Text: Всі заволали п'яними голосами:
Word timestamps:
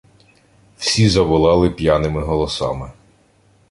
Всі 0.77 1.09
заволали 1.09 1.69
п'яними 1.69 2.21
голосами: 2.23 2.91